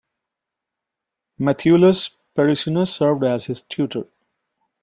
[1.39, 4.07] Matheolus Perusinus served as his tutor.